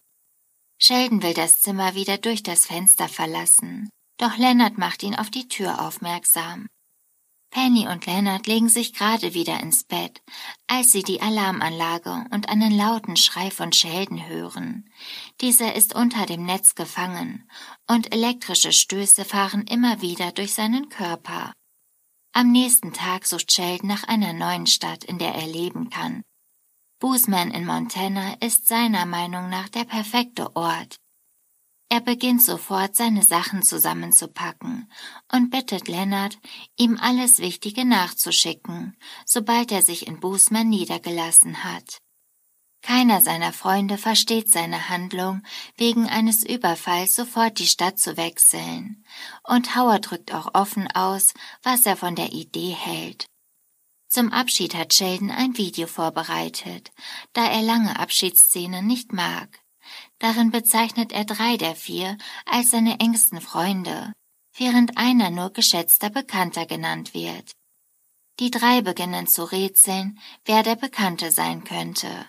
[0.78, 5.48] Sheldon will das Zimmer wieder durch das Fenster verlassen, doch Leonard macht ihn auf die
[5.48, 6.68] Tür aufmerksam.
[7.50, 10.22] Penny und Leonard legen sich gerade wieder ins Bett,
[10.68, 14.88] als sie die Alarmanlage und einen lauten Schrei von Sheldon hören.
[15.40, 17.50] Dieser ist unter dem Netz gefangen,
[17.88, 21.52] und elektrische Stöße fahren immer wieder durch seinen Körper.
[22.38, 26.22] Am nächsten Tag sucht Sheldon nach einer neuen Stadt, in der er leben kann.
[26.98, 30.96] Boozman in Montana ist seiner Meinung nach der perfekte Ort.
[31.88, 34.92] Er beginnt sofort, seine Sachen zusammenzupacken
[35.32, 36.38] und bittet Leonard,
[36.76, 42.02] ihm alles Wichtige nachzuschicken, sobald er sich in Boozman niedergelassen hat.
[42.86, 45.42] Keiner seiner Freunde versteht seine Handlung,
[45.76, 49.04] wegen eines Überfalls sofort die Stadt zu wechseln,
[49.42, 53.26] und Howard drückt auch offen aus, was er von der Idee hält.
[54.08, 56.92] Zum Abschied hat Sheldon ein Video vorbereitet,
[57.32, 59.48] da er lange Abschiedsszenen nicht mag.
[60.20, 64.12] Darin bezeichnet er drei der vier als seine engsten Freunde,
[64.56, 67.50] während einer nur geschätzter Bekannter genannt wird.
[68.38, 72.26] Die drei beginnen zu rätseln, wer der Bekannte sein könnte.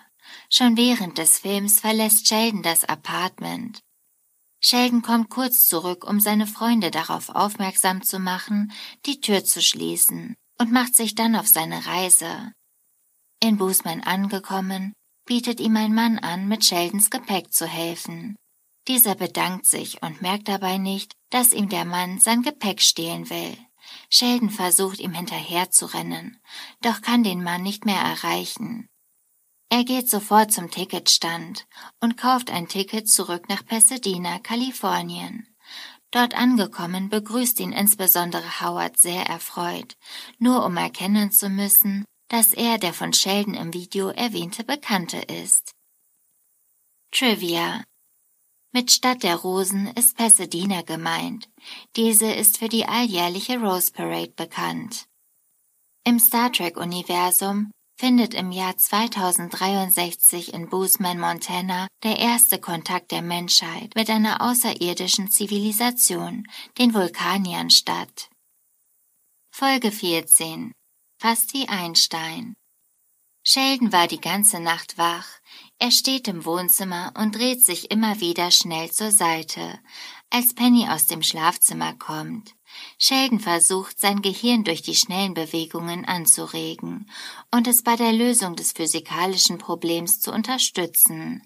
[0.50, 3.80] Schon während des Films verlässt Sheldon das Apartment.
[4.60, 8.72] Sheldon kommt kurz zurück, um seine Freunde darauf aufmerksam zu machen,
[9.06, 12.52] die Tür zu schließen, und macht sich dann auf seine Reise.
[13.40, 18.34] In Boosman angekommen, bietet ihm ein Mann an, mit Sheldons Gepäck zu helfen.
[18.88, 23.56] Dieser bedankt sich und merkt dabei nicht, dass ihm der Mann sein Gepäck stehlen will.
[24.10, 26.40] Sheldon versucht ihm hinterherzurennen,
[26.80, 28.88] doch kann den Mann nicht mehr erreichen.
[29.70, 31.66] Er geht sofort zum Ticketstand
[32.00, 35.46] und kauft ein Ticket zurück nach Pasadena, Kalifornien.
[36.10, 39.96] Dort angekommen begrüßt ihn insbesondere Howard sehr erfreut,
[40.38, 45.72] nur um erkennen zu müssen, dass er der von Sheldon im Video erwähnte Bekannte ist.
[47.10, 47.84] Trivia
[48.70, 51.48] mit Stadt der Rosen ist Pasadena gemeint.
[51.96, 55.06] Diese ist für die alljährliche Rose Parade bekannt.
[56.04, 63.94] Im Star Trek-Universum findet im Jahr 2063 in Boozman, Montana, der erste Kontakt der Menschheit
[63.96, 66.46] mit einer außerirdischen Zivilisation,
[66.78, 68.30] den Vulkaniern, statt.
[69.50, 70.72] Folge 14
[71.20, 72.54] Fast wie Einstein
[73.42, 75.26] Sheldon war die ganze Nacht wach.
[75.78, 79.80] Er steht im Wohnzimmer und dreht sich immer wieder schnell zur Seite,
[80.30, 82.54] als Penny aus dem Schlafzimmer kommt.
[82.98, 87.10] Sheldon versucht, sein Gehirn durch die schnellen Bewegungen anzuregen
[87.50, 91.42] und es bei der Lösung des physikalischen Problems zu unterstützen.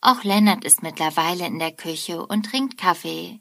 [0.00, 3.40] Auch Leonard ist mittlerweile in der Küche und trinkt Kaffee.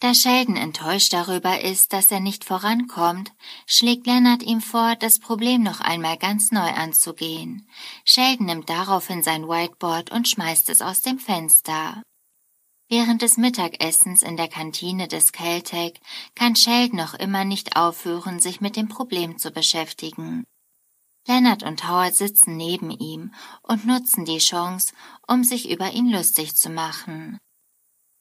[0.00, 3.32] Da Sheldon enttäuscht darüber ist, dass er nicht vorankommt,
[3.66, 7.66] schlägt Leonard ihm vor, das Problem noch einmal ganz neu anzugehen.
[8.04, 12.02] Sheldon nimmt daraufhin sein Whiteboard und schmeißt es aus dem Fenster.
[12.88, 16.00] Während des Mittagessens in der Kantine des Caltech
[16.34, 20.44] kann Sheldon noch immer nicht aufhören, sich mit dem Problem zu beschäftigen.
[21.26, 24.92] Leonard und Howard sitzen neben ihm und nutzen die Chance,
[25.26, 27.38] um sich über ihn lustig zu machen.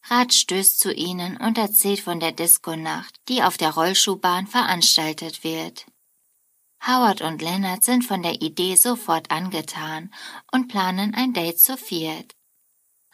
[0.06, 5.86] Rat stößt zu ihnen und erzählt von der Disco-Nacht, die auf der Rollschuhbahn veranstaltet wird.
[6.86, 10.14] Howard und Leonard sind von der Idee sofort angetan
[10.52, 12.34] und planen ein Date zu viert.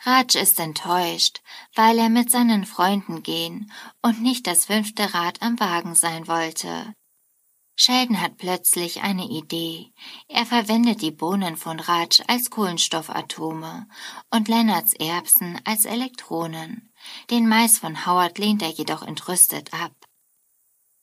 [0.03, 1.41] Raj ist enttäuscht,
[1.75, 6.93] weil er mit seinen Freunden gehen und nicht das fünfte Rad am Wagen sein wollte.
[7.75, 9.93] Sheldon hat plötzlich eine Idee.
[10.27, 13.87] Er verwendet die Bohnen von Raj als Kohlenstoffatome
[14.31, 16.91] und Leonards Erbsen als Elektronen.
[17.29, 19.93] Den Mais von Howard lehnt er jedoch entrüstet ab.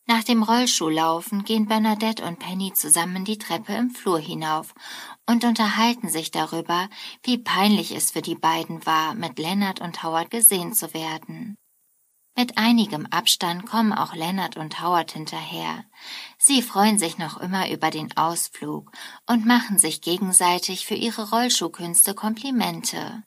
[0.09, 4.73] Nach dem Rollschuhlaufen gehen Bernadette und Penny zusammen die Treppe im Flur hinauf
[5.29, 6.89] und unterhalten sich darüber,
[7.25, 11.57] wie peinlich es für die beiden war, mit Leonard und Howard gesehen zu werden.
[12.39, 15.85] Mit einigem Abstand kommen auch Leonard und Howard hinterher.
[16.39, 18.93] Sie freuen sich noch immer über den Ausflug
[19.27, 23.25] und machen sich gegenseitig für ihre Rollschuhkünste Komplimente.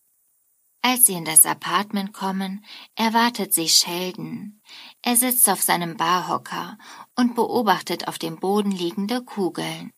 [0.82, 2.64] Als sie in das Apartment kommen,
[2.96, 4.62] erwartet sie Sheldon.
[5.02, 6.78] Er sitzt auf seinem Barhocker
[7.16, 9.92] und beobachtet auf dem Boden liegende Kugeln.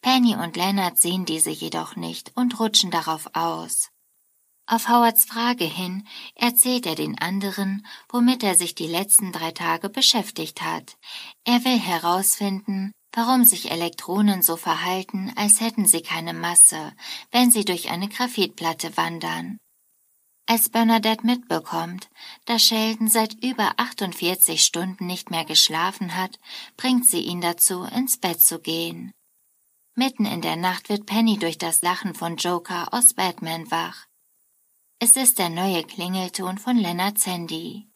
[0.00, 3.90] Penny und Leonard sehen diese jedoch nicht und rutschen darauf aus.
[4.66, 9.88] Auf Howards Frage hin erzählt er den anderen, womit er sich die letzten drei Tage
[9.88, 10.96] beschäftigt hat.
[11.44, 16.92] Er will herausfinden, warum sich Elektronen so verhalten, als hätten sie keine Masse,
[17.30, 19.58] wenn sie durch eine Graphitplatte wandern.
[20.50, 22.08] Als Bernadette mitbekommt,
[22.46, 26.40] dass Sheldon seit über 48 Stunden nicht mehr geschlafen hat,
[26.78, 29.12] bringt sie ihn dazu, ins Bett zu gehen.
[29.94, 34.06] Mitten in der Nacht wird Penny durch das Lachen von Joker aus Batman wach.
[34.98, 37.90] Es ist der neue Klingelton von Leonard Sandy.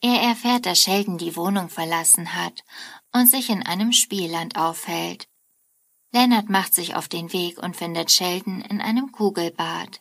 [0.00, 2.64] Er erfährt, dass Sheldon die Wohnung verlassen hat
[3.12, 5.28] und sich in einem Spielland aufhält.
[6.12, 10.00] Leonard macht sich auf den Weg und findet Sheldon in einem Kugelbad.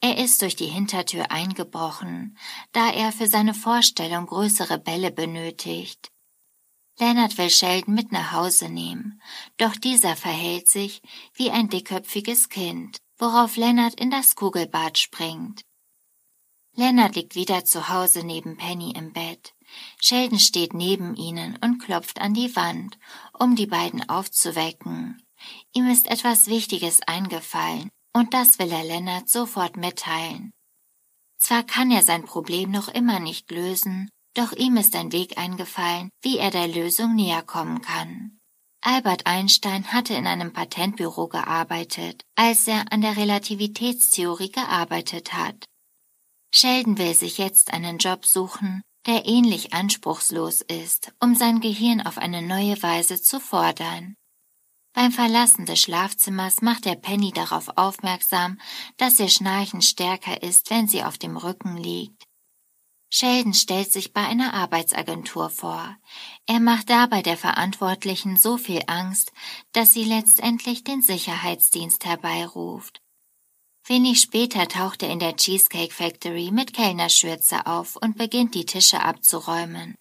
[0.00, 2.38] Er ist durch die Hintertür eingebrochen,
[2.72, 6.12] da er für seine Vorstellung größere Bälle benötigt.
[7.00, 9.20] Leonard will Sheldon mit nach Hause nehmen,
[9.56, 11.00] doch dieser verhält sich
[11.34, 15.62] wie ein dickköpfiges Kind, worauf Leonard in das Kugelbad springt.
[16.74, 19.54] Leonard liegt wieder zu Hause neben Penny im Bett.
[20.00, 22.98] Sheldon steht neben ihnen und klopft an die Wand,
[23.36, 25.20] um die beiden aufzuwecken.
[25.72, 30.50] Ihm ist etwas Wichtiges eingefallen, und das will er Leonard sofort mitteilen.
[31.38, 36.10] Zwar kann er sein Problem noch immer nicht lösen, doch ihm ist ein Weg eingefallen,
[36.22, 38.40] wie er der Lösung näher kommen kann.
[38.80, 45.64] Albert Einstein hatte in einem Patentbüro gearbeitet, als er an der Relativitätstheorie gearbeitet hat.
[46.52, 52.18] Sheldon will sich jetzt einen Job suchen, der ähnlich anspruchslos ist, um sein Gehirn auf
[52.18, 54.14] eine neue Weise zu fordern.
[54.98, 58.58] Beim Verlassen des Schlafzimmers macht er Penny darauf aufmerksam,
[58.96, 62.24] dass ihr Schnarchen stärker ist, wenn sie auf dem Rücken liegt.
[63.08, 65.96] Sheldon stellt sich bei einer Arbeitsagentur vor.
[66.46, 69.30] Er macht dabei der Verantwortlichen so viel Angst,
[69.70, 73.00] dass sie letztendlich den Sicherheitsdienst herbeiruft.
[73.86, 79.00] Wenig später taucht er in der Cheesecake Factory mit Kellnerschürze auf und beginnt die Tische
[79.00, 79.94] abzuräumen.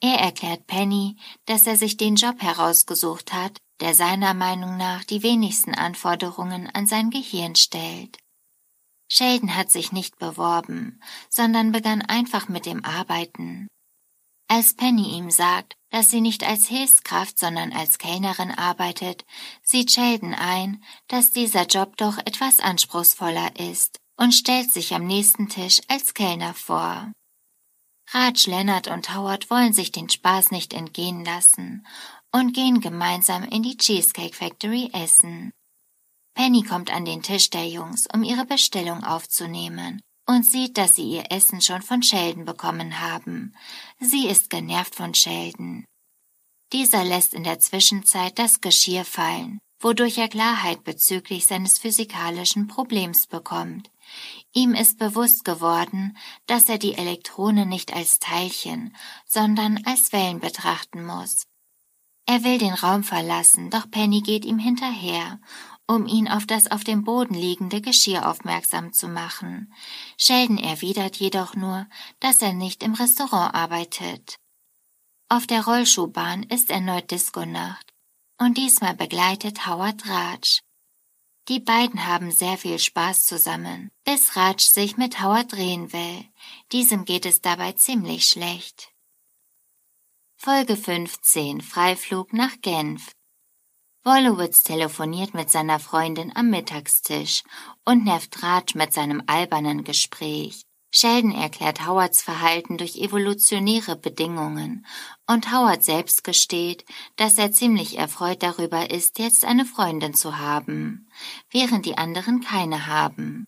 [0.00, 5.22] Er erklärt Penny, dass er sich den Job herausgesucht hat, der seiner Meinung nach die
[5.22, 8.18] wenigsten Anforderungen an sein Gehirn stellt.
[9.08, 13.68] Sheldon hat sich nicht beworben, sondern begann einfach mit dem Arbeiten.
[14.48, 19.24] Als Penny ihm sagt, dass sie nicht als Hilfskraft, sondern als Kellnerin arbeitet,
[19.62, 25.48] sieht Sheldon ein, dass dieser Job doch etwas anspruchsvoller ist und stellt sich am nächsten
[25.48, 27.12] Tisch als Kellner vor.
[28.10, 31.84] Raj, Leonard und Howard wollen sich den Spaß nicht entgehen lassen
[32.32, 35.52] und gehen gemeinsam in die Cheesecake Factory essen.
[36.34, 41.08] Penny kommt an den Tisch der Jungs, um ihre Bestellung aufzunehmen und sieht, dass sie
[41.08, 43.54] ihr Essen schon von Sheldon bekommen haben.
[44.00, 45.84] Sie ist genervt von Sheldon.
[46.72, 53.26] Dieser lässt in der Zwischenzeit das Geschirr fallen wodurch er Klarheit bezüglich seines physikalischen Problems
[53.26, 53.90] bekommt.
[54.52, 56.16] Ihm ist bewusst geworden,
[56.46, 58.96] dass er die Elektronen nicht als Teilchen,
[59.26, 61.46] sondern als Wellen betrachten muss.
[62.26, 65.40] Er will den Raum verlassen, doch Penny geht ihm hinterher,
[65.86, 69.72] um ihn auf das auf dem Boden liegende Geschirr aufmerksam zu machen.
[70.18, 71.86] Sheldon erwidert jedoch nur,
[72.18, 74.38] dass er nicht im Restaurant arbeitet.
[75.28, 77.92] Auf der Rollschuhbahn ist erneut Disco-Nacht
[78.38, 80.60] und diesmal begleitet Howard Raj.
[81.48, 86.24] Die beiden haben sehr viel Spaß zusammen, bis Raj sich mit Howard drehen will.
[86.72, 88.92] Diesem geht es dabei ziemlich schlecht.
[90.46, 93.10] Folge 15 Freiflug nach Genf
[94.04, 97.42] Wolowitz telefoniert mit seiner Freundin am Mittagstisch
[97.84, 100.62] und nervt Raj mit seinem albernen Gespräch.
[100.92, 104.86] Sheldon erklärt Howards Verhalten durch evolutionäre Bedingungen
[105.26, 106.84] und Howard selbst gesteht,
[107.16, 111.08] dass er ziemlich erfreut darüber ist, jetzt eine Freundin zu haben,
[111.50, 113.46] während die anderen keine haben.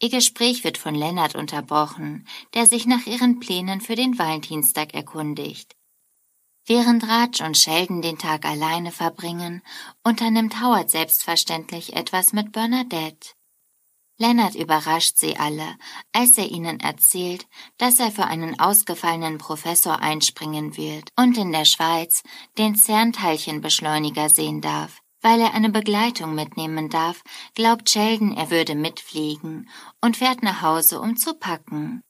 [0.00, 5.74] Ihr Gespräch wird von Lennart unterbrochen, der sich nach ihren Plänen für den Valentinstag erkundigt.
[6.66, 9.62] Während Raj und Sheldon den Tag alleine verbringen,
[10.02, 13.34] unternimmt Howard selbstverständlich etwas mit Bernadette.
[14.16, 15.76] Lennart überrascht sie alle,
[16.12, 17.46] als er ihnen erzählt,
[17.76, 22.22] dass er für einen ausgefallenen Professor einspringen wird und in der Schweiz
[22.56, 25.02] den CERN-Teilchenbeschleuniger sehen darf.
[25.20, 27.22] Weil er eine Begleitung mitnehmen darf,
[27.54, 29.68] glaubt Sheldon, er würde mitfliegen
[30.00, 32.02] und fährt nach Hause, um zu packen.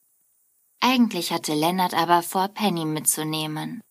[0.79, 3.81] Eigentlich hatte Lennart aber vor, Penny mitzunehmen.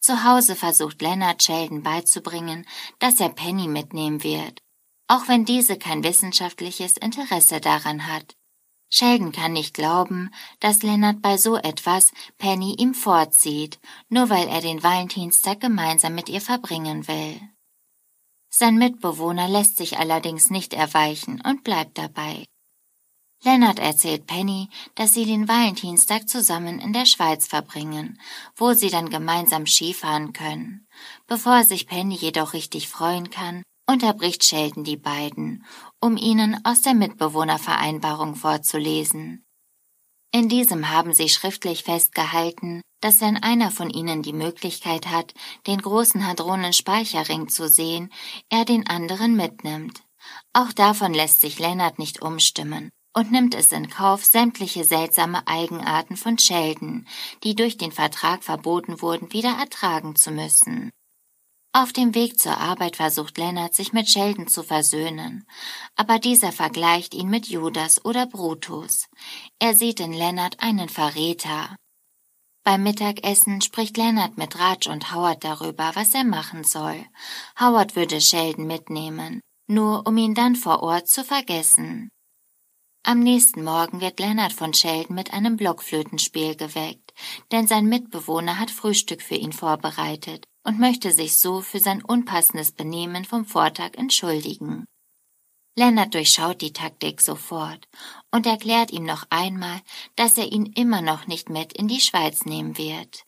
[0.00, 2.66] Zu Hause versucht Leonard Sheldon beizubringen,
[2.98, 4.62] dass er Penny mitnehmen wird,
[5.08, 8.34] auch wenn diese kein wissenschaftliches Interesse daran hat.
[8.88, 13.78] Sheldon kann nicht glauben, dass Leonard bei so etwas Penny ihm vorzieht,
[14.08, 17.40] nur weil er den Valentinstag gemeinsam mit ihr verbringen will.
[18.48, 22.46] Sein Mitbewohner lässt sich allerdings nicht erweichen und bleibt dabei.
[23.42, 28.20] Lennart erzählt Penny, dass sie den Valentinstag zusammen in der Schweiz verbringen,
[28.54, 30.86] wo sie dann gemeinsam Skifahren können.
[31.26, 35.64] Bevor sich Penny jedoch richtig freuen kann, unterbricht Sheldon die beiden,
[36.00, 39.42] um ihnen aus der Mitbewohnervereinbarung vorzulesen.
[40.32, 45.32] In diesem haben sie schriftlich festgehalten, dass wenn einer von ihnen die Möglichkeit hat,
[45.66, 48.12] den großen Hadronenspeicherring zu sehen,
[48.50, 50.02] er den anderen mitnimmt.
[50.52, 56.16] Auch davon lässt sich Lennart nicht umstimmen und nimmt es in Kauf, sämtliche seltsame Eigenarten
[56.16, 57.06] von Sheldon,
[57.42, 60.90] die durch den Vertrag verboten wurden, wieder ertragen zu müssen.
[61.72, 65.46] Auf dem Weg zur Arbeit versucht Lennart, sich mit Sheldon zu versöhnen,
[65.94, 69.06] aber dieser vergleicht ihn mit Judas oder Brutus.
[69.60, 71.76] Er sieht in Lennart einen Verräter.
[72.64, 77.06] Beim Mittagessen spricht Lennart mit Raj und Howard darüber, was er machen soll.
[77.58, 82.10] Howard würde Sheldon mitnehmen, nur um ihn dann vor Ort zu vergessen.
[83.02, 87.14] Am nächsten Morgen wird Leonard von Sheldon mit einem Blockflötenspiel geweckt,
[87.50, 92.72] denn sein Mitbewohner hat Frühstück für ihn vorbereitet und möchte sich so für sein unpassendes
[92.72, 94.84] Benehmen vom Vortag entschuldigen.
[95.76, 97.88] Leonard durchschaut die Taktik sofort
[98.32, 99.80] und erklärt ihm noch einmal,
[100.16, 103.24] dass er ihn immer noch nicht mit in die Schweiz nehmen wird.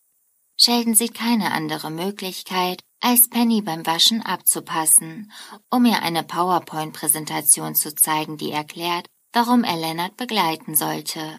[0.58, 5.32] Sheldon sieht keine andere Möglichkeit, als Penny beim Waschen abzupassen,
[5.70, 11.38] um ihr eine PowerPoint-Präsentation zu zeigen, die erklärt, warum er Leonard begleiten sollte.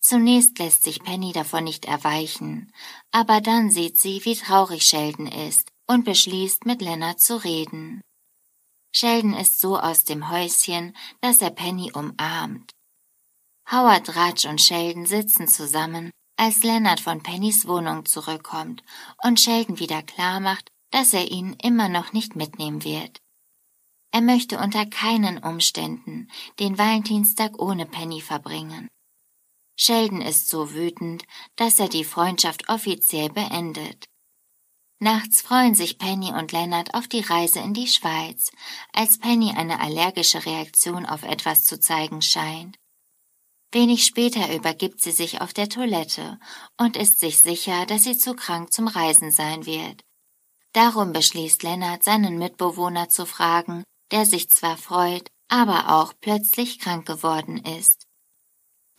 [0.00, 2.72] Zunächst lässt sich Penny davon nicht erweichen,
[3.12, 8.00] aber dann sieht sie, wie traurig Sheldon ist und beschließt, mit Leonard zu reden.
[8.92, 12.72] Sheldon ist so aus dem Häuschen, dass er Penny umarmt.
[13.70, 18.82] Howard, Raj und Sheldon sitzen zusammen, als Leonard von Pennys Wohnung zurückkommt
[19.22, 23.21] und Sheldon wieder klar macht, dass er ihn immer noch nicht mitnehmen wird.
[24.12, 28.88] Er möchte unter keinen Umständen den Valentinstag ohne Penny verbringen.
[29.74, 31.24] Sheldon ist so wütend,
[31.56, 34.04] dass er die Freundschaft offiziell beendet.
[34.98, 38.52] Nachts freuen sich Penny und Leonard auf die Reise in die Schweiz,
[38.92, 42.76] als Penny eine allergische Reaktion auf etwas zu zeigen scheint.
[43.72, 46.38] Wenig später übergibt sie sich auf der Toilette
[46.76, 50.04] und ist sich sicher, dass sie zu krank zum Reisen sein wird.
[50.74, 53.82] Darum beschließt Leonard, seinen Mitbewohner zu fragen,
[54.12, 58.06] der sich zwar freut, aber auch plötzlich krank geworden ist.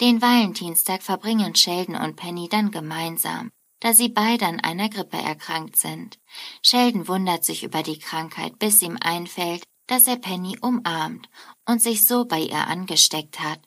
[0.01, 5.77] Den Valentinstag verbringen Sheldon und Penny dann gemeinsam, da sie beide an einer Grippe erkrankt
[5.77, 6.19] sind.
[6.61, 11.29] Sheldon wundert sich über die Krankheit, bis ihm einfällt, dass er Penny umarmt
[11.65, 13.59] und sich so bei ihr angesteckt hat.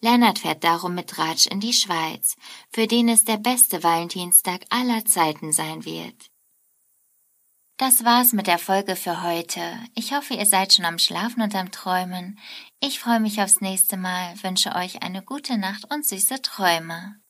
[0.00, 2.34] Leonard fährt darum mit Raj in die Schweiz,
[2.72, 6.31] für den es der beste Valentinstag aller Zeiten sein wird.
[7.78, 9.60] Das war's mit der Folge für heute.
[9.94, 12.38] Ich hoffe, ihr seid schon am Schlafen und am Träumen.
[12.80, 17.21] Ich freue mich aufs nächste Mal, wünsche euch eine gute Nacht und süße Träume.